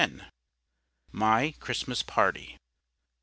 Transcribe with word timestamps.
MY 1.11 1.51
CHRISTMAS 1.59 2.01
PARTY. 2.01 2.57